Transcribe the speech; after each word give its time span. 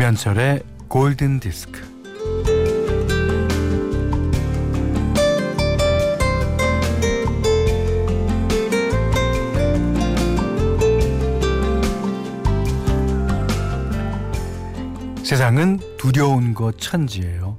김현철의 0.00 0.62
골든 0.88 1.40
디스크. 1.40 1.99
세상은 15.30 15.78
두려운 15.96 16.54
것 16.54 16.76
천지예요. 16.80 17.56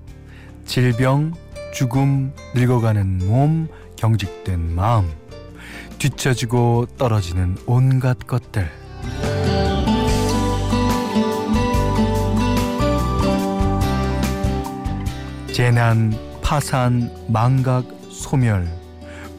질병, 0.65 1.33
죽음, 1.73 2.33
늙어가는 2.53 3.19
몸, 3.19 3.69
경직된 3.95 4.75
마음, 4.75 5.09
뒤처지고 5.97 6.87
떨어지는 6.97 7.57
온갖 7.65 8.27
것들. 8.27 8.69
재난, 15.53 16.13
파산, 16.41 17.09
망각, 17.29 17.85
소멸. 18.09 18.67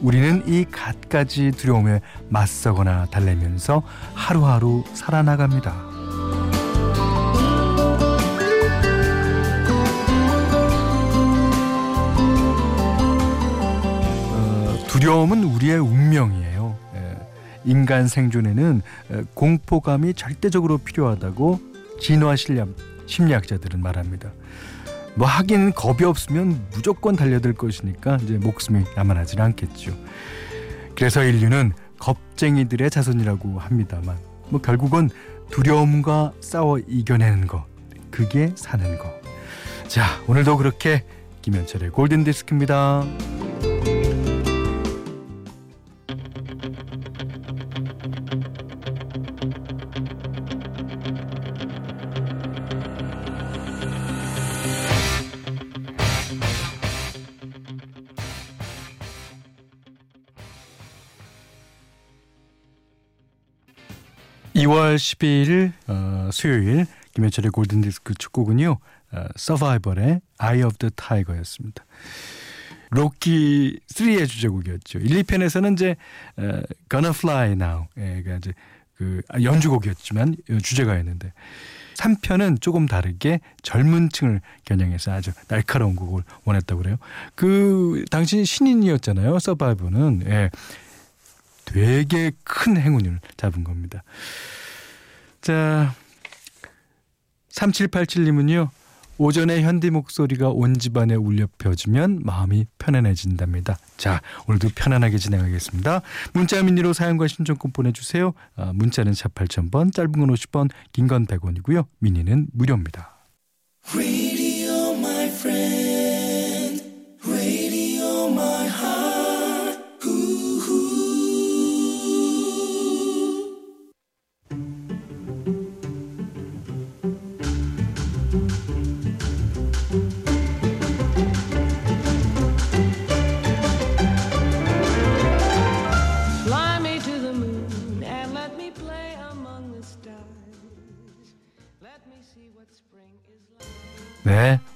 우리는 0.01 0.41
이 0.47 0.65
갖가지 0.65 1.51
두려움에 1.51 2.01
맞서거나 2.29 3.05
달래면서 3.11 3.83
하루하루 4.15 4.83
살아나갑니다. 4.95 5.93
두려움은 15.03 15.43
우리의 15.43 15.79
운명이에요. 15.79 16.77
예. 16.95 17.17
인간 17.65 18.07
생존에는 18.07 18.81
공포감이 19.33 20.13
절대적으로 20.13 20.77
필요하다고 20.77 21.59
진화 21.99 22.37
실력, 22.37 22.69
심리학 23.05 23.45
자들은 23.45 23.81
말합니다. 23.81 24.31
뭐 25.15 25.27
하긴 25.27 25.73
겁이 25.73 26.05
없으면 26.05 26.65
무조건 26.73 27.17
달려들 27.17 27.51
것이니까 27.51 28.17
이제 28.23 28.37
목숨이 28.37 28.85
남아나지는 28.95 29.43
않겠죠. 29.43 29.93
그래서 30.95 31.21
인류는 31.21 31.73
겁쟁이들의 31.99 32.89
자손이라고 32.89 33.59
합니다만 33.59 34.15
뭐 34.47 34.61
결국은 34.61 35.09
두려움과 35.51 36.31
싸워 36.39 36.79
이겨내는 36.79 37.47
것 37.47 37.65
그게 38.09 38.53
사는 38.55 38.97
것. 38.97 39.11
자 39.89 40.05
오늘도 40.27 40.55
그렇게 40.55 41.03
김현철의 41.41 41.89
골든 41.89 42.23
디스크입니다. 42.23 43.03
2월 64.55 64.95
12일 64.95 65.71
어, 65.87 66.29
수요일 66.31 66.85
김현철의 67.15 67.51
골든디스크 67.51 68.13
축구군요. 68.15 68.77
어, 69.11 69.25
서바이벌의 69.35 70.21
Eye 70.39 70.63
of 70.63 70.77
the 70.77 70.91
Tiger였습니다. 70.95 71.83
로키 72.91 73.79
3의 73.87 74.27
주제곡이었죠. 74.27 74.99
1, 74.99 75.23
2편에서는 75.23 75.73
이제 75.73 75.95
어, 76.37 76.61
Gonna 76.89 77.15
Fly 77.15 77.51
Now 77.53 77.85
예, 77.97 78.21
가 78.21 78.35
이제 78.35 78.53
그 78.95 79.21
연주곡이었지만 79.41 80.35
주제가였는데 80.61 81.33
3편은 81.95 82.61
조금 82.61 82.85
다르게 82.85 83.39
젊은 83.63 84.09
층을 84.09 84.41
겨냥해서 84.65 85.13
아주 85.13 85.31
날카로운 85.47 85.95
곡을 85.95 86.23
원했다고 86.45 86.81
그래요. 86.81 86.97
그 87.33 88.05
당시 88.11 88.45
신인이었잖아요. 88.45 89.39
서바이벌은 89.39 90.23
예. 90.27 90.49
되게 91.73 92.31
큰 92.43 92.77
행운을 92.77 93.19
잡은 93.35 93.63
겁니다. 93.63 94.03
자, 95.41 95.93
3787님은요. 97.49 98.69
오전에 99.17 99.61
현디 99.61 99.91
목소리가 99.91 100.49
온 100.49 100.77
집안에 100.77 101.15
울려 101.15 101.47
펴지면 101.57 102.21
마음이 102.23 102.65
편안해진답니다. 102.79 103.77
자, 103.97 104.21
오늘도 104.47 104.69
편안하게 104.75 105.17
진행하겠습니다. 105.17 106.01
문자 106.33 106.61
미니로 106.63 106.93
사연과 106.93 107.27
신청권 107.27 107.71
보내주세요. 107.71 108.33
아, 108.55 108.71
문자는 108.73 109.13
샵 109.13 109.33
8000번, 109.35 109.93
짧은 109.93 110.11
건 110.11 110.29
50원, 110.29 110.69
긴건 110.93 111.27
100원이고요. 111.27 111.85
미니는 111.99 112.47
무료입니다. 112.53 113.13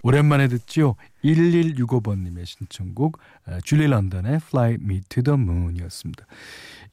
오랜만에 0.07 0.47
듣죠. 0.47 0.95
1165번님의 1.25 2.45
신청곡 2.45 3.19
아, 3.45 3.59
줄리 3.61 3.87
런던의 3.87 4.35
Fly 4.35 4.75
Me 4.75 5.01
to 5.09 5.21
the 5.21 5.37
Moon이었습니다. 5.37 6.25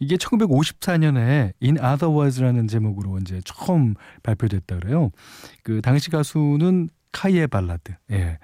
이게 0.00 0.16
1954년에 0.16 1.52
In 1.62 1.76
Other 1.78 2.12
Words라는 2.12 2.66
제목으로 2.66 3.18
이제 3.18 3.40
처음 3.44 3.94
발표됐다 4.24 4.80
그래요. 4.80 5.12
그 5.62 5.80
당시 5.80 6.10
가수는 6.10 6.88
카이의 7.12 7.46
발라드. 7.46 7.94
예. 8.10 8.38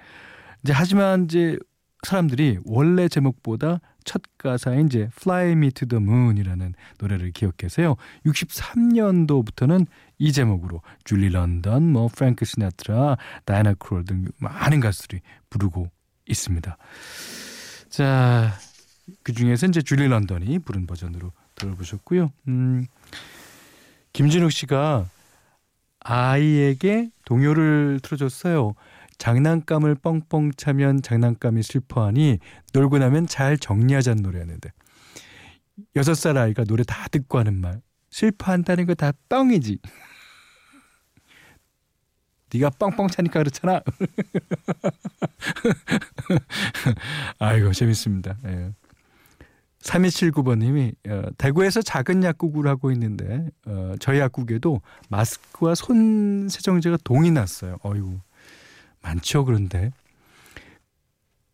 이제 0.63 0.71
하지만 0.71 1.25
이제 1.25 1.57
사람들이 2.03 2.59
원래 2.63 3.09
제목보다 3.09 3.81
첫 4.05 4.21
가사인 4.37 4.87
이제 4.87 5.09
Fly 5.17 5.51
Me 5.51 5.71
to 5.71 5.85
the 5.85 6.01
Moon이라는 6.01 6.75
노래를 6.97 7.31
기억해서요. 7.31 7.97
63년도부터는 8.25 9.85
이 10.21 10.31
제목으로 10.31 10.83
줄리 11.03 11.29
런던, 11.29 11.91
뭐 11.91 12.07
프랭크 12.07 12.45
시나트라, 12.45 13.17
다이나 13.43 13.73
크롤 13.73 14.05
등 14.05 14.25
많은 14.37 14.79
가수들이 14.79 15.19
부르고 15.49 15.89
있습니다. 16.27 16.77
자, 17.89 18.53
그 19.23 19.33
중에서 19.33 19.65
이제 19.65 19.81
줄리 19.81 20.07
런던이 20.07 20.59
부른 20.59 20.85
버전으로 20.85 21.31
들어보셨고요. 21.55 22.31
음, 22.49 22.85
김진욱 24.13 24.51
씨가 24.51 25.09
아이에게 26.01 27.09
동요를 27.25 27.99
틀어줬어요. 28.03 28.75
장난감을 29.17 29.95
뻥뻥 29.95 30.51
차면 30.55 31.01
장난감이 31.01 31.63
슬퍼하니 31.63 32.37
놀고 32.73 32.99
나면 32.99 33.25
잘 33.25 33.57
정리하자는 33.57 34.21
노래였는데 34.21 34.69
여섯 35.95 36.13
살 36.13 36.37
아이가 36.37 36.63
노래 36.63 36.83
다 36.83 37.07
듣고 37.07 37.39
하는 37.39 37.59
말 37.59 37.81
슬퍼한다는 38.11 38.85
거 38.85 38.93
다 38.93 39.13
뻥이지. 39.29 39.79
네가 42.53 42.69
뻥뻥 42.71 43.07
차니까 43.07 43.39
그렇잖아. 43.39 43.81
아이고 47.39 47.73
재밌습니다. 47.73 48.37
예. 48.45 48.71
3279번님이 49.81 50.93
어, 51.09 51.29
대구에서 51.37 51.81
작은 51.81 52.23
약국을 52.23 52.67
하고 52.67 52.91
있는데 52.91 53.47
어, 53.65 53.93
저희 53.99 54.19
약국에도 54.19 54.81
마스크와 55.09 55.75
손 55.75 56.47
세정제가 56.49 56.97
동이 57.03 57.31
났어요. 57.31 57.77
어이구 57.83 58.19
많죠 59.01 59.45
그런데 59.45 59.91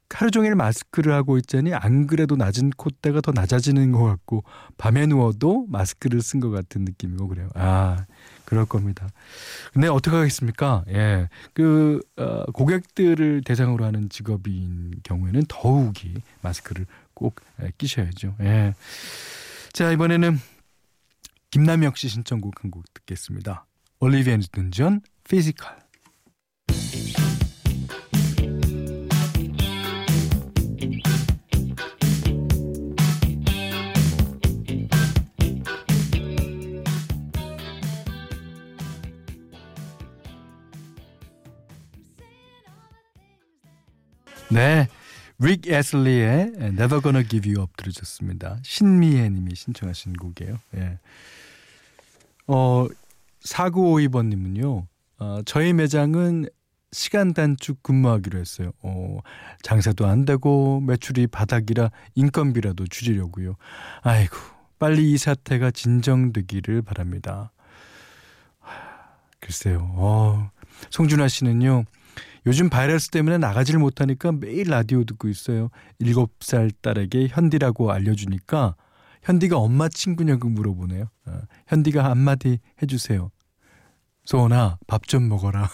하루 0.09 0.31
종일 0.31 0.55
마스크를 0.55 1.13
하고 1.13 1.37
있자니 1.37 1.73
안 1.73 2.07
그래도 2.07 2.35
낮은 2.35 2.71
콧대가 2.71 3.21
더 3.21 3.31
낮아지는 3.31 3.91
것 3.91 4.03
같고 4.03 4.43
밤에 4.77 5.05
누워도 5.05 5.67
마스크를 5.69 6.21
쓴 6.21 6.39
것 6.39 6.49
같은 6.49 6.85
느낌이고 6.85 7.27
그래요. 7.27 7.49
아 7.55 8.05
그럴 8.47 8.65
겁니다. 8.65 9.09
근데 9.73 9.89
어떻게 9.89 10.15
하겠습니까? 10.15 10.85
예, 10.87 11.27
그 11.53 11.99
어, 12.15 12.45
고객들을 12.53 13.41
대상으로 13.45 13.83
하는 13.83 14.07
직업인 14.07 14.93
경우에는 15.03 15.43
더욱이 15.49 16.13
마스크를 16.41 16.85
꼭 17.13 17.41
예, 17.61 17.71
끼셔야죠. 17.77 18.35
예. 18.39 18.73
자 19.73 19.91
이번에는 19.91 20.39
김남혁 21.51 21.97
씨 21.97 22.07
신청곡 22.07 22.63
한 22.63 22.71
곡 22.71 22.85
듣겠습니다. 22.93 23.65
올리비아 23.99 24.37
뉴튼 24.37 24.71
존 24.71 25.01
피지컬. 25.27 25.86
네. 44.49 44.87
릭 45.39 45.67
애슬리의 45.67 46.53
Never 46.57 47.01
Gonna 47.01 47.27
Give 47.27 47.51
You 47.51 47.61
Up 47.61 47.73
들으셨습니다. 47.77 48.57
신미애 48.63 49.29
님이 49.29 49.53
신청하신 49.55 50.13
곡이에요. 50.13 50.59
예. 50.77 50.99
어, 52.47 52.87
4952번 53.45 54.27
님은요. 54.27 54.87
어, 55.19 55.41
저희 55.45 55.73
매장은 55.73 56.47
시간 56.91 57.33
단축 57.33 57.83
근무하기로 57.83 58.39
했어요. 58.39 58.71
어, 58.81 59.19
장사도 59.61 60.07
안 60.07 60.25
되고 60.25 60.79
매출이 60.79 61.27
바닥이라 61.27 61.91
인건비라도 62.15 62.87
줄이려고요. 62.87 63.55
아이고, 64.01 64.37
빨리 64.79 65.11
이 65.11 65.17
사태가 65.17 65.71
진정되기를 65.71 66.81
바랍니다. 66.81 67.51
글쎄요. 69.39 69.91
어, 69.95 70.49
송준아 70.89 71.27
씨는요. 71.27 71.85
요즘 72.47 72.69
바이러스 72.69 73.09
때문에 73.09 73.37
나가지를 73.37 73.77
못하니까 73.79 74.31
매일 74.31 74.69
라디오 74.69 75.03
듣고 75.03 75.27
있어요. 75.27 75.69
7살 76.01 76.71
딸에게 76.81 77.27
현디라고 77.29 77.91
알려주니까 77.91 78.75
현디가 79.23 79.57
엄마 79.57 79.89
친구냐고 79.89 80.47
물어보네요. 80.47 81.09
어, 81.25 81.41
현디가 81.67 82.05
한마디 82.05 82.59
해주세요. 82.81 83.31
소원아, 84.23 84.77
밥 84.87 85.07
좀 85.07 85.27
먹어라. 85.27 85.69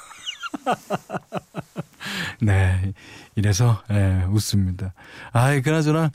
네. 2.41 2.93
이래서, 3.35 3.81
예, 3.91 4.25
웃습니다. 4.29 4.93
아이, 5.31 5.61
그나저나, 5.61 6.11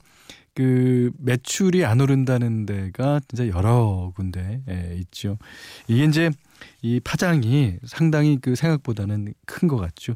그, 0.58 1.12
매출이 1.18 1.84
안 1.84 2.00
오른다는 2.00 2.66
데가 2.66 3.20
진짜 3.28 3.46
여러 3.46 4.10
군데, 4.16 4.60
예, 4.68 4.96
있죠. 4.96 5.38
이게 5.86 6.02
이제, 6.02 6.30
이 6.82 6.98
파장이 6.98 7.76
상당히 7.86 8.38
그 8.40 8.56
생각보다는 8.56 9.34
큰 9.46 9.68
것 9.68 9.76
같죠. 9.76 10.14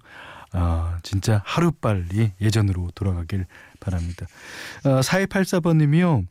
아, 0.50 0.98
진짜 1.04 1.42
하루빨리 1.44 2.32
예전으로 2.40 2.88
돌아가길 2.96 3.46
바랍니다. 3.78 4.26
아, 4.82 5.00
4284번님이요. 5.00 6.26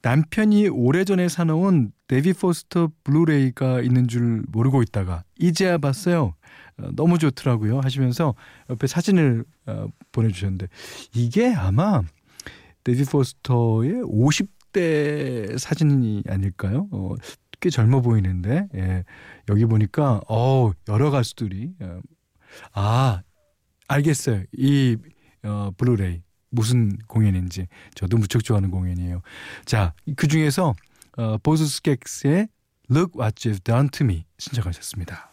남편이 0.00 0.68
오래전에 0.68 1.28
사놓은 1.28 1.92
데이빗 2.08 2.32
포스터 2.32 2.88
블루레이가 3.04 3.82
있는 3.82 4.08
줄 4.08 4.42
모르고 4.48 4.80
있다가 4.82 5.22
이제야 5.38 5.76
봤어요. 5.76 6.34
어, 6.78 6.88
너무 6.96 7.18
좋더라고요. 7.18 7.80
하시면서 7.80 8.34
옆에 8.70 8.86
사진을 8.86 9.44
어, 9.66 9.86
보내주셨는데 10.12 10.68
이게 11.14 11.52
아마 11.54 12.00
데이빗 12.84 13.04
포스터의 13.04 14.02
50대 14.02 15.58
사진이 15.58 16.24
아닐까요? 16.28 16.88
어, 16.90 17.14
꽤 17.60 17.70
젊어 17.70 18.00
보이는데 18.00 18.68
예, 18.74 19.04
여기 19.48 19.64
보니까 19.64 20.20
어 20.28 20.72
여러 20.88 21.10
가수들이 21.10 21.72
어, 21.80 22.00
아 22.72 23.22
알겠어요. 23.88 24.44
이 24.52 24.96
어, 25.44 25.70
블루레이 25.76 26.22
무슨 26.50 26.96
공연인지 27.06 27.68
저도 27.94 28.18
무척 28.18 28.44
좋아하는 28.44 28.70
공연이에요. 28.70 29.22
자, 29.64 29.94
그 30.16 30.28
중에서 30.28 30.74
어, 31.16 31.38
보스 31.38 31.64
스캑스의 31.64 32.48
Look 32.90 33.18
What 33.18 33.48
You've 33.48 33.64
Done 33.64 33.88
to 33.90 34.04
Me 34.04 34.24
신청하셨습니다. 34.38 35.31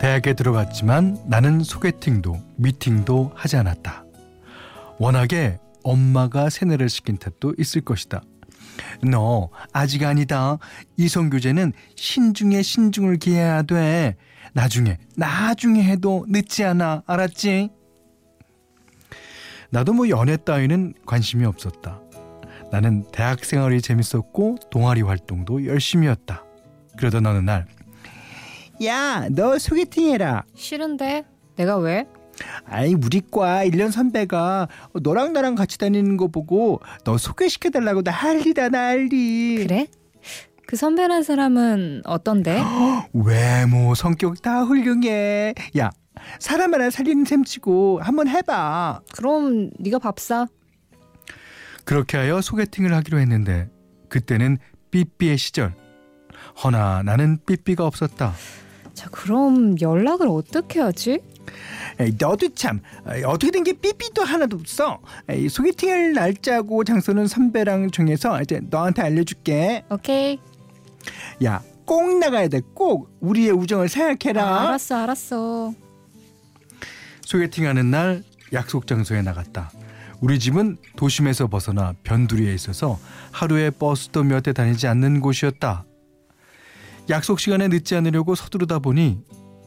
대학에 0.00 0.34
들어갔지만 0.34 1.18
나는 1.26 1.64
소개팅도 1.64 2.40
미팅도 2.58 3.32
하지 3.34 3.56
않았다. 3.56 4.04
워낙에 5.00 5.58
엄마가 5.82 6.48
세뇌를 6.48 6.88
시킨 6.88 7.16
탓도 7.16 7.54
있을 7.58 7.80
것이다. 7.80 8.22
너 9.02 9.50
아직 9.72 10.04
아니다. 10.04 10.58
이성교제는 10.96 11.72
신중에 11.96 12.62
신중을 12.62 13.18
기해야 13.18 13.62
돼. 13.62 14.16
나중에 14.52 14.98
나중에 15.16 15.82
해도 15.82 16.24
늦지 16.28 16.64
않아. 16.64 17.02
알았지? 17.06 17.70
나도 19.70 19.94
뭐 19.94 20.08
연애 20.08 20.36
따위는 20.36 20.94
관심이 21.06 21.44
없었다. 21.46 22.00
나는 22.70 23.04
대학 23.12 23.44
생활이 23.44 23.80
재밌었고 23.82 24.56
동아리 24.70 25.02
활동도 25.02 25.66
열심히였다. 25.66 26.44
그러던 26.96 27.26
어느 27.26 27.38
날 27.38 27.66
야, 28.84 29.28
너 29.30 29.58
소개팅 29.58 30.10
해라. 30.12 30.44
싫은데 30.54 31.24
내가 31.56 31.76
왜? 31.76 32.06
아이 32.66 32.94
우리 32.94 33.20
과 33.30 33.64
1년 33.64 33.90
선배가 33.90 34.68
너랑 35.02 35.32
나랑 35.32 35.54
같이 35.54 35.78
다니는 35.78 36.16
거 36.16 36.28
보고 36.28 36.80
너 37.04 37.18
소개시켜 37.18 37.70
달라고 37.70 38.02
난리다 38.02 38.68
난리 38.70 39.56
그래? 39.56 39.86
그 40.66 40.76
선배란 40.76 41.22
사람은 41.22 42.02
어떤데? 42.04 42.62
외모 43.12 43.94
성격 43.94 44.40
다 44.42 44.62
훌륭해 44.62 45.54
야 45.78 45.90
사람 46.38 46.72
하나 46.72 46.88
살리는 46.90 47.24
셈치고 47.24 48.00
한번 48.02 48.28
해봐 48.28 49.00
그럼 49.14 49.70
네가 49.78 49.98
밥 49.98 50.18
사. 50.20 50.46
그렇게 51.84 52.16
하여 52.16 52.40
소개팅을 52.40 52.94
하기로 52.94 53.18
했는데 53.18 53.68
그때는 54.08 54.58
삐삐의 54.90 55.36
시절 55.36 55.74
허나 56.62 57.02
나는 57.02 57.38
삐삐가 57.44 57.84
없었다 57.84 58.34
자 58.94 59.08
그럼 59.10 59.80
연락을 59.80 60.28
어떻게 60.28 60.80
하지? 60.80 61.20
너도 62.18 62.48
참 62.54 62.80
어떻게 63.26 63.50
된 63.50 63.64
게 63.64 63.72
삐삐도 63.74 64.24
하나도 64.24 64.56
없어. 64.56 65.00
소개팅할 65.50 66.12
날짜고 66.14 66.84
장소는 66.84 67.26
선배랑 67.26 67.90
정해서 67.90 68.40
이제 68.42 68.60
너한테 68.70 69.02
알려줄게. 69.02 69.84
오케이. 69.90 70.38
야 71.44 71.62
꼭 71.84 72.18
나가야 72.18 72.48
돼 72.48 72.60
꼭 72.74 73.10
우리의 73.20 73.50
우정을 73.50 73.88
생각해라. 73.88 74.42
아, 74.44 74.62
알았어 74.68 74.96
알았어. 74.96 75.74
소개팅하는 77.22 77.90
날 77.90 78.22
약속 78.52 78.86
장소에 78.86 79.22
나갔다. 79.22 79.70
우리 80.20 80.38
집은 80.38 80.76
도심에서 80.96 81.48
벗어나 81.48 81.94
변두리에 82.04 82.54
있어서 82.54 82.98
하루에 83.32 83.70
버스도 83.70 84.22
몇 84.22 84.42
대 84.42 84.52
다니지 84.52 84.86
않는 84.86 85.20
곳이었다. 85.20 85.84
약속 87.10 87.40
시간에 87.40 87.66
늦지 87.68 87.96
않으려고 87.96 88.34
서두르다 88.36 88.78
보니 88.78 89.18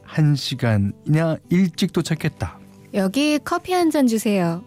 한 0.05 0.35
시간이나 0.35 1.37
일찍 1.49 1.91
도착했다. 1.93 2.59
여기 2.93 3.39
커피 3.43 3.73
한 3.73 3.91
잔 3.91 4.07
주세요. 4.07 4.63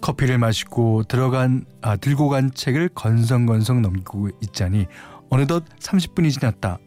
커피를 0.00 0.38
마시고 0.38 1.02
들어간 1.04 1.64
아 1.82 1.96
들고 1.96 2.28
간 2.28 2.52
책을 2.54 2.90
건성건성 2.90 3.82
넘기고 3.82 4.30
있자니 4.42 4.86
어느덧 5.28 5.64
30분이 5.80 6.30
지났다. 6.32 6.78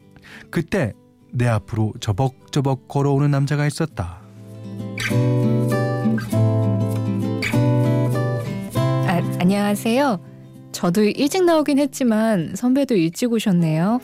그때 0.50 0.93
내 1.31 1.48
앞으로 1.48 1.93
저벅저벅 2.00 2.88
걸어오는 2.88 3.29
남자가 3.29 3.65
있었다. 3.67 4.22
아, 9.08 9.22
안녕하세요. 9.39 10.20
저도 10.71 11.03
일찍 11.03 11.43
나오긴 11.43 11.79
했지만 11.79 12.55
선배도 12.55 12.95
일찍 12.95 13.31
오셨네요. 13.31 13.99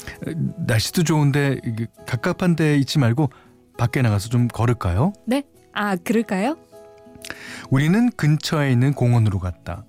날씨도 0.68 1.04
좋은데 1.04 1.60
갑갑한 2.06 2.56
데 2.56 2.78
있지 2.78 3.00
말고 3.00 3.30
밖에 3.78 4.02
나가서 4.02 4.30
좀 4.30 4.48
걸을까요? 4.48 5.14
네? 5.26 5.44
아 5.74 5.96
그럴까요? 5.96 6.58
우리는 7.70 8.10
근처에 8.12 8.72
있는 8.72 8.94
공원으로 8.94 9.40
갔다. 9.40 9.86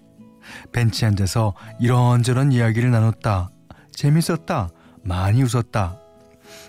벤치에 0.73 1.08
앉아서 1.08 1.54
이런저런 1.80 2.52
이야기를 2.52 2.90
나눴다. 2.90 3.50
재밌었다. 3.92 4.70
많이 5.02 5.42
웃었다. 5.42 5.99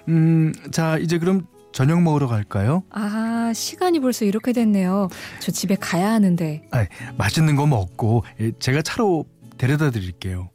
음, 0.08 0.54
자, 0.72 0.98
이제 0.98 1.18
그럼 1.18 1.46
저녁 1.72 2.02
먹으러 2.02 2.28
갈까요? 2.28 2.84
아 2.90 3.52
시간이 3.54 4.00
벌써 4.00 4.26
이렇게 4.26 4.54
됐네요. 4.54 5.08
저 5.40 5.52
집에 5.52 5.76
가야 5.76 6.12
하는데. 6.12 6.64
아, 6.72 6.86
맛있는 7.18 7.56
거 7.56 7.66
먹고 7.68 8.24
예, 8.42 8.52
제가 8.60 8.82
차로 8.82 9.26
데려다 9.60 9.92
드릴게요. 9.92 10.50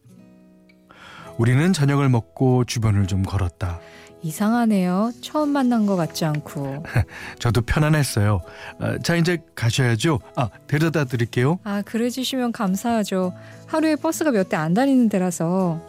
우리는 1.39 1.73
저녁을 1.73 2.09
먹고 2.09 2.65
주변을 2.65 3.07
좀 3.07 3.23
걸었다. 3.23 3.79
이상하네요. 4.23 5.13
처음 5.21 5.51
만난 5.51 5.85
것 5.85 5.97
같지 5.97 6.25
않고. 6.25 6.83
저도 7.39 7.61
편안했어요. 7.61 8.41
아, 8.81 8.99
자, 8.99 9.17
이제 9.17 9.39
가셔야죠. 9.55 10.21
아, 10.37 10.49
데려다 10.67 11.05
드릴게요. 11.05 11.59
아 11.65 11.83
그래 11.83 12.09
주시면 12.09 12.53
감사하죠. 12.53 13.35
하루에 13.67 13.97
버스가 13.97 14.31
몇 14.33 14.49
대 14.49 14.57
안 14.57 14.73
다니는 14.73 15.11
데라서. 15.11 15.81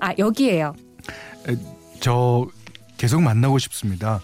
아 0.00 0.12
여기에요. 0.18 0.74
저 2.00 2.46
계속 2.98 3.22
만나고 3.22 3.58
싶습니다. 3.58 4.20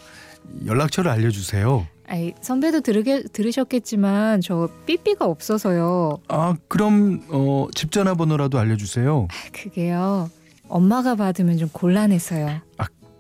연락처를 0.66 1.10
알려주세요. 1.10 1.86
아이, 2.06 2.32
선배도 2.40 2.80
들으게, 2.82 3.22
들으셨겠지만 3.22 4.40
저 4.40 4.68
삐삐가 4.86 5.24
없어서요. 5.24 6.18
아 6.28 6.54
그럼 6.68 7.22
어, 7.30 7.66
집 7.74 7.90
전화번호라도 7.92 8.58
알려주세요. 8.58 9.28
그게요. 9.52 10.30
엄마가 10.68 11.14
받으면 11.14 11.56
좀 11.58 11.68
곤란해서요. 11.72 12.60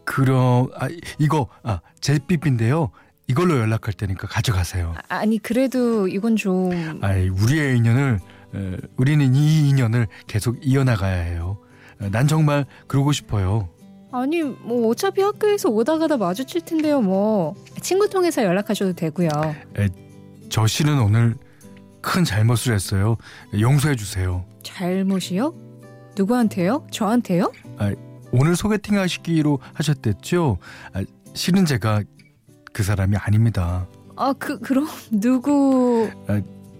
그럼 0.06 0.68
아 0.78 0.88
이거 1.18 1.48
아 1.62 1.80
제 2.00 2.18
삐삐인데요. 2.18 2.90
이걸로 3.26 3.56
연락할 3.58 3.94
테니까 3.94 4.26
가져가세요. 4.28 4.94
아, 5.08 5.16
아니 5.16 5.38
그래도 5.38 6.06
이건 6.06 6.36
좀 6.36 6.98
아이 7.00 7.28
우리의 7.30 7.78
인연을 7.78 8.20
에, 8.54 8.76
우리는 8.98 9.34
이 9.34 9.68
인연을 9.70 10.06
계속 10.26 10.58
이어나가야 10.60 11.22
해요. 11.22 11.56
에, 12.02 12.10
난 12.10 12.28
정말 12.28 12.66
그러고 12.86 13.12
싶어요. 13.12 13.70
아니 14.16 14.42
뭐 14.42 14.88
어차피 14.90 15.20
학교에서 15.22 15.68
오다 15.70 15.98
가다 15.98 16.16
마주칠 16.16 16.60
텐데요 16.60 17.00
뭐 17.00 17.56
친구 17.82 18.08
통해서 18.08 18.44
연락하셔도 18.44 18.92
되고요. 18.92 19.28
저 20.48 20.66
씨는 20.68 21.00
오늘 21.00 21.34
큰 22.00 22.22
잘못을 22.22 22.74
했어요. 22.74 23.16
용서해 23.58 23.96
주세요. 23.96 24.44
잘못이요? 24.62 25.52
누구한테요? 26.16 26.86
저한테요? 26.92 27.50
오늘 28.30 28.54
소개팅 28.54 28.98
하시기로 28.98 29.58
하셨댔죠? 29.72 30.58
아, 30.92 31.02
실은 31.34 31.66
제가 31.66 32.02
그 32.72 32.82
사람이 32.84 33.16
아닙니다. 33.16 33.86
아 34.16 34.32
그 34.38 34.60
그럼 34.60 34.86
누구? 35.10 36.08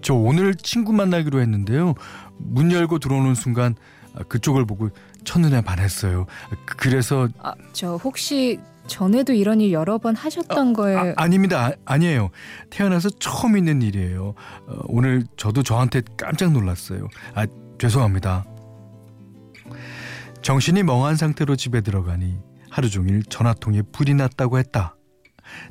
저 0.01 0.13
오늘 0.13 0.55
친구 0.55 0.93
만나기로 0.93 1.41
했는데요. 1.41 1.95
문 2.37 2.71
열고 2.71 2.99
들어오는 2.99 3.35
순간 3.35 3.75
아, 4.13 4.23
그쪽을 4.23 4.65
보고 4.65 4.89
첫눈에 5.25 5.61
반했어요. 5.61 6.25
그- 6.65 6.75
그래서 6.77 7.27
아 7.41 7.53
저 7.73 7.95
혹시 7.97 8.59
전에도 8.87 9.33
이런 9.33 9.59
일 9.61 9.71
여러 9.71 9.97
번 9.97 10.15
하셨던 10.15 10.73
거예요? 10.73 11.13
아, 11.17 11.27
닙니다 11.27 11.71
아, 11.85 11.97
니에요 11.97 12.29
태어나서 12.69 13.09
처음 13.19 13.57
있는 13.57 13.81
일이에요. 13.81 14.35
어, 14.67 14.79
오늘 14.87 15.25
저도 15.37 15.63
저한테 15.63 16.01
깜짝 16.17 16.51
놀랐어요. 16.51 17.07
아, 17.33 17.45
죄송합니다. 17.79 18.45
정신이 20.41 20.83
멍한 20.83 21.15
상태로 21.15 21.55
집에 21.55 21.81
들어가니 21.81 22.37
하루 22.69 22.89
종일 22.89 23.23
전화통에 23.23 23.81
불이 23.91 24.13
났다고 24.13 24.59
했다. 24.59 24.95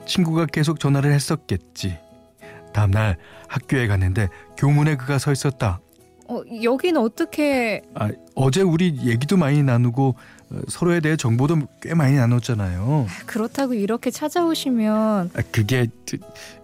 친구가 0.07 0.47
계속 0.47 0.81
전화를 0.81 1.13
했었겠지. 1.13 1.99
다음날 2.73 3.17
학교에 3.49 3.87
갔는데 3.87 4.29
교문에 4.57 4.97
그가 4.97 5.19
서 5.19 5.31
있었다. 5.31 5.81
어 6.29 6.43
여긴 6.63 6.97
어떻게? 6.97 7.83
아, 7.95 8.11
어제 8.35 8.63
우리 8.63 8.97
얘기도 9.05 9.37
많이 9.37 9.63
나누고 9.63 10.15
어, 10.51 10.61
서로에 10.69 11.01
대해 11.01 11.17
정보도 11.17 11.57
꽤 11.83 11.95
많이 11.95 12.17
나눴잖아요. 12.17 13.07
그렇다고 13.27 13.75
이렇게 13.75 14.11
찾아오시면 14.11 15.31
아, 15.35 15.43
그게 15.53 15.87
저- 16.07 16.17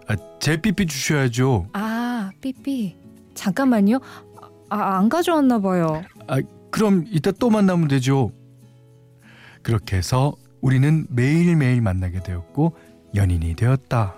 아, 0.07 0.15
제 0.39 0.57
삐삐 0.57 0.87
주셔야죠. 0.87 1.67
아 1.73 2.31
삐삐 2.41 2.95
잠깐만요. 3.35 3.99
아 4.69 4.97
안 4.97 5.09
가져왔나 5.09 5.59
봐요. 5.59 6.03
그럼 6.71 7.05
이따 7.09 7.31
또 7.31 7.49
만나면 7.49 7.89
되죠. 7.89 8.31
그렇게 9.61 9.97
해서 9.97 10.33
우리는 10.61 11.05
매일매일 11.09 11.81
만나게 11.81 12.23
되었고 12.23 12.75
연인이 13.13 13.53
되었다. 13.55 14.15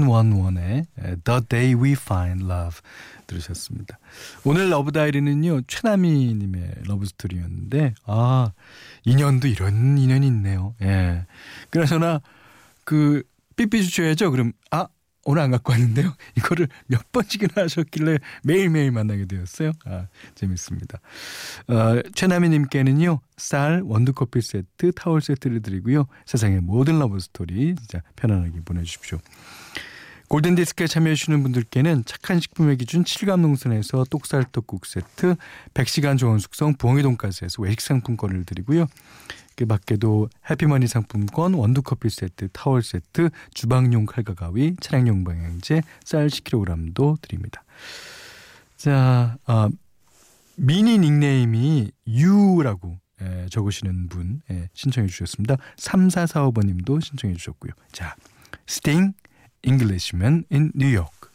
(911의) 0.00 0.86
The 1.24 1.40
Day 1.48 1.74
We 1.74 1.92
Find 1.92 2.44
Love 2.44 2.80
들으셨습니다. 3.26 3.98
오늘 4.44 4.70
Love 4.70 4.92
Diary는요 4.92 5.62
최나미님의 5.66 6.74
love 6.86 7.06
story였는데 7.06 7.94
아 8.06 8.52
인연도 9.04 9.48
이런 9.48 9.98
인연이 9.98 10.26
있네요. 10.26 10.74
예. 10.82 11.26
그나저나 11.70 12.20
그 12.84 13.22
삐삐 13.56 13.84
주셔야죠. 13.84 14.30
그럼 14.30 14.52
아 14.70 14.88
오늘 15.24 15.42
안 15.42 15.50
갖고 15.50 15.72
왔는데요. 15.72 16.14
이거를 16.36 16.68
몇 16.86 17.12
번씩이나 17.12 17.62
하셨길래 17.62 18.18
매일매일 18.42 18.90
만나게 18.90 19.26
되었어요. 19.26 19.72
아, 19.84 20.06
재밌습니다. 20.34 21.00
어, 21.68 22.00
최나미님께는요, 22.14 23.20
쌀, 23.36 23.82
원두커피 23.84 24.40
세트, 24.40 24.92
타월 24.92 25.20
세트를 25.20 25.62
드리고요. 25.62 26.06
세상의 26.26 26.60
모든 26.60 26.98
love 26.98 27.18
story 27.20 27.74
진짜 27.74 28.02
편안하게 28.16 28.60
보내주십시오. 28.64 29.18
골든디스크에 30.32 30.86
참여해주시는 30.86 31.42
분들께는 31.42 32.06
착한 32.06 32.40
식품의 32.40 32.78
기준 32.78 33.04
7감 33.04 33.40
농산에서 33.40 34.06
똑살 34.08 34.46
떡국 34.50 34.86
세트, 34.86 35.36
100시간 35.74 36.16
좋은 36.16 36.38
숙성 36.38 36.74
부엉이 36.78 37.02
돈가스에서 37.02 37.60
외식 37.60 37.82
상품권을 37.82 38.46
드리고요. 38.46 38.86
그 39.56 39.66
밖에도 39.66 40.30
해피머니 40.48 40.86
상품권, 40.86 41.52
원두커피 41.52 42.08
세트, 42.08 42.48
타월 42.54 42.82
세트, 42.82 43.28
주방용 43.52 44.06
칼과 44.06 44.32
가위, 44.32 44.74
차량용 44.80 45.24
방향제, 45.24 45.82
쌀 46.02 46.28
10kg도 46.28 47.20
드립니다. 47.20 47.62
자, 48.78 49.36
아, 49.44 49.68
미니 50.56 50.96
닉네임이 50.96 51.92
유라고 52.06 52.96
예, 53.20 53.48
적으시는 53.50 54.08
분 54.08 54.40
예, 54.50 54.70
신청해 54.72 55.08
주셨습니다. 55.08 55.56
3445번님도 55.76 57.04
신청해 57.04 57.34
주셨고요. 57.34 57.72
자, 57.92 58.16
스팅 58.66 59.12
Englishman 59.62 60.46
in 60.50 60.72
New 60.74 60.86
York. 60.86 61.30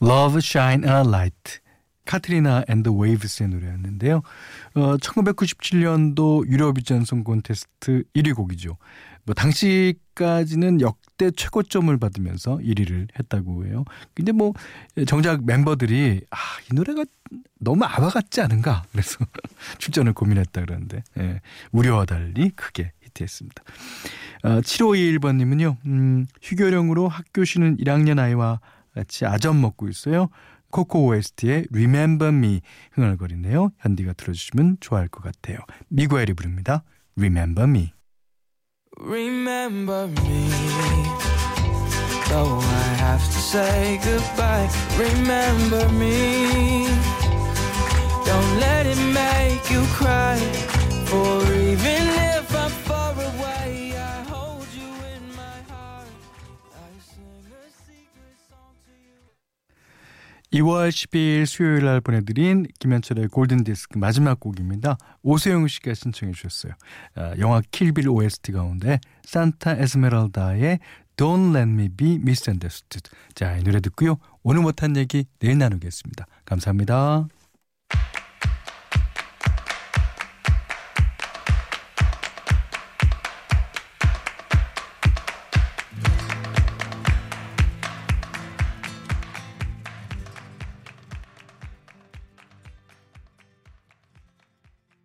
Love 0.00 0.44
Shine 0.44 0.84
a 0.84 1.02
Light. 1.02 1.60
카트리나 2.06 2.64
앤드 2.68 2.88
웨이브스의 2.90 3.50
노래였는데요. 3.50 4.22
어, 4.74 4.96
1997년도 4.96 6.48
유로비전 6.48 7.04
송 7.04 7.24
콘테스트 7.24 8.04
1위 8.14 8.34
곡이죠. 8.34 8.78
뭐 9.26 9.34
당시까지는 9.34 10.80
역대 10.80 11.30
최고점을 11.32 11.94
받으면서 11.98 12.58
1위를 12.58 13.08
했다고 13.18 13.66
해요. 13.66 13.84
근데 14.14 14.32
뭐 14.32 14.52
정작 15.06 15.44
멤버들이 15.44 16.22
아, 16.30 16.36
이 16.70 16.74
노래가 16.74 17.04
너무 17.58 17.84
아바 17.84 18.10
같지 18.10 18.40
않은가? 18.40 18.84
그래서 18.92 19.18
출전을 19.78 20.12
고민했다 20.12 20.60
그러는데 20.60 21.02
예, 21.18 21.40
우려와 21.72 22.04
달리 22.04 22.50
크게 22.50 22.92
히트했습니다. 23.02 23.62
어, 24.44 24.60
7521번 24.60 25.36
님은요. 25.36 25.76
음, 25.86 26.26
휴교령으로 26.40 27.08
학교 27.08 27.44
쉬는 27.44 27.78
1학년 27.78 28.20
아이와 28.20 28.60
같이 28.94 29.26
아점 29.26 29.60
먹고 29.60 29.88
있어요. 29.88 30.28
코코 30.76 31.06
OST의 31.06 31.68
Remember 31.72 32.28
Me 32.28 32.60
흥얼거리네요. 32.92 33.70
현디가 33.78 34.12
들어주시면 34.12 34.76
좋아할 34.80 35.08
것 35.08 35.22
같아요. 35.22 35.56
미구엘이 35.88 36.34
부릅니다. 36.34 36.84
Remember 37.16 37.66
Me. 37.66 37.94
Remember 39.00 40.06
me, 40.06 40.48
though 42.28 42.60
I 42.60 42.94
have 42.98 43.24
to 43.24 43.38
say 43.38 43.98
goodbye. 44.02 44.68
Remember 44.98 45.88
me, 45.92 46.86
don't 48.26 48.60
let 48.60 48.86
it 48.86 49.00
make 49.14 49.70
you 49.72 49.82
cry. 49.96 50.36
For 51.06 51.40
even 51.54 52.08
if 52.36 52.45
2월 60.56 60.88
12일 60.88 61.44
수요일 61.44 61.84
날 61.84 62.00
보내드린 62.00 62.66
김현철의 62.78 63.28
골든디스크 63.28 63.98
마지막 63.98 64.40
곡입니다. 64.40 64.96
오세영 65.22 65.68
씨가 65.68 65.92
신청해 65.92 66.32
주셨어요. 66.32 66.72
아, 67.14 67.34
영화 67.38 67.60
킬빌 67.70 68.08
OST 68.08 68.52
가운데 68.52 68.98
산타 69.24 69.72
에스메랄다의 69.72 70.78
Don't 71.18 71.54
Let 71.54 71.70
Me 71.70 71.90
Be 71.90 72.14
Misunderstood. 72.14 73.10
자, 73.34 73.56
이 73.58 73.64
노래 73.64 73.80
듣고요. 73.80 74.16
오늘 74.42 74.62
못한 74.62 74.96
얘기 74.96 75.26
내일 75.40 75.58
나누겠습니다. 75.58 76.26
감사합니다. 76.46 77.28